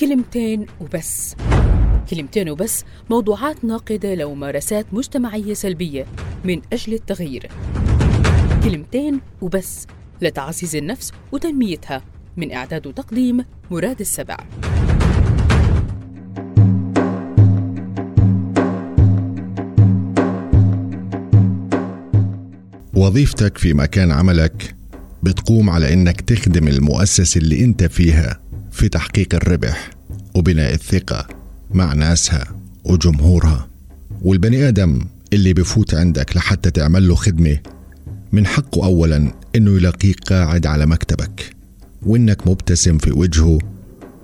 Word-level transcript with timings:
كلمتين 0.00 0.66
وبس. 0.80 1.36
كلمتين 2.10 2.50
وبس 2.50 2.84
موضوعات 3.10 3.64
ناقدة 3.64 4.14
لممارسات 4.14 4.86
مجتمعية 4.92 5.54
سلبية 5.54 6.06
من 6.44 6.60
أجل 6.72 6.94
التغيير. 6.94 7.48
كلمتين 8.64 9.20
وبس 9.40 9.86
لتعزيز 10.22 10.76
النفس 10.76 11.12
وتنميتها 11.32 12.02
من 12.36 12.52
إعداد 12.52 12.86
وتقديم 12.86 13.44
مراد 13.70 14.00
السبع. 14.00 14.36
وظيفتك 22.94 23.58
في 23.58 23.74
مكان 23.74 24.12
عملك 24.12 24.74
بتقوم 25.22 25.70
على 25.70 25.92
إنك 25.92 26.20
تخدم 26.20 26.68
المؤسسة 26.68 27.38
اللي 27.38 27.64
أنت 27.64 27.84
فيها. 27.84 28.49
في 28.72 28.88
تحقيق 28.88 29.34
الربح 29.34 29.90
وبناء 30.34 30.74
الثقة 30.74 31.26
مع 31.70 31.92
ناسها 31.92 32.56
وجمهورها. 32.84 33.68
والبني 34.22 34.68
آدم 34.68 35.06
اللي 35.32 35.52
بفوت 35.52 35.94
عندك 35.94 36.36
لحتى 36.36 36.70
تعمل 36.70 37.08
له 37.08 37.14
خدمة 37.14 37.58
من 38.32 38.46
حقه 38.46 38.84
اولا 38.84 39.32
إنه 39.56 39.76
يلاقيك 39.76 40.20
قاعد 40.20 40.66
على 40.66 40.86
مكتبك 40.86 41.54
وإنك 42.02 42.46
مبتسم 42.46 42.98
في 42.98 43.12
وجهه 43.12 43.58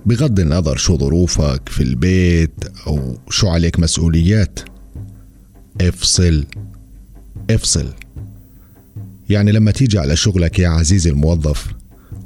بغض 0.05 0.39
النظر 0.39 0.77
شو 0.77 0.97
ظروفك 0.97 1.69
في 1.69 1.83
البيت 1.83 2.51
أو 2.87 3.17
شو 3.29 3.47
عليك 3.47 3.79
مسؤوليات. 3.79 4.59
افصل 5.81 6.45
افصل. 7.49 7.93
يعني 9.29 9.51
لما 9.51 9.71
تيجي 9.71 9.99
على 9.99 10.15
شغلك 10.15 10.59
يا 10.59 10.67
عزيزي 10.69 11.09
الموظف 11.09 11.67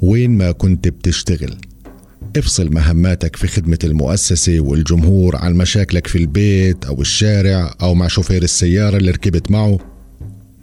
وين 0.01 0.37
ما 0.37 0.51
كنت 0.51 0.87
بتشتغل 0.87 1.57
افصل 2.37 2.73
مهماتك 2.73 3.35
في 3.35 3.47
خدمة 3.47 3.79
المؤسسة 3.83 4.59
والجمهور 4.59 5.35
عن 5.35 5.53
مشاكلك 5.53 6.07
في 6.07 6.17
البيت 6.17 6.85
أو 6.85 7.01
الشارع 7.01 7.73
أو 7.81 7.93
مع 7.93 8.07
شوفير 8.07 8.43
السيارة 8.43 8.97
اللي 8.97 9.11
ركبت 9.11 9.51
معه. 9.51 9.79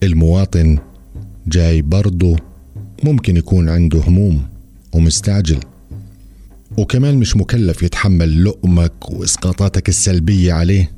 المواطن 0.02 0.78
جاي 1.46 1.82
برضه 1.82 2.36
ممكن 3.04 3.36
يكون 3.36 3.68
عنده 3.68 3.98
هموم 4.00 4.42
ومستعجل. 4.92 5.60
وكمان 6.78 7.16
مش 7.16 7.36
مكلف 7.36 7.82
يتحمل 7.82 8.40
لؤمك 8.40 9.10
وإسقاطاتك 9.10 9.88
السلبية 9.88 10.52
عليه. 10.52 10.90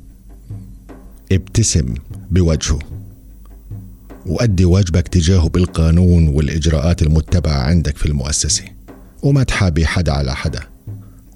ابتسم 1.31 1.93
بوجهه 2.31 2.79
وأدي 4.25 4.65
واجبك 4.65 5.07
تجاهه 5.07 5.49
بالقانون 5.49 6.27
والإجراءات 6.27 7.01
المتبعة 7.01 7.57
عندك 7.57 7.97
في 7.97 8.05
المؤسسة. 8.05 8.63
وما 9.21 9.43
تحابي 9.43 9.85
حدا 9.85 10.11
على 10.11 10.35
حدا. 10.35 10.59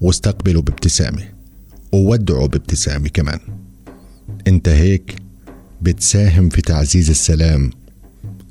واستقبله 0.00 0.62
بابتسامة. 0.62 1.28
وودعه 1.92 2.46
بابتسامة 2.46 3.08
كمان. 3.08 3.38
انت 4.46 4.68
هيك 4.68 5.16
بتساهم 5.82 6.48
في 6.48 6.62
تعزيز 6.62 7.10
السلام 7.10 7.70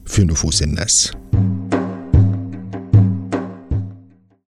في 0.05 0.23
نفوس 0.23 0.63
الناس. 0.63 1.11